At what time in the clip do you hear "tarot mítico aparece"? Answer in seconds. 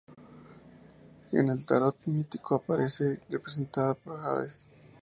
1.63-3.19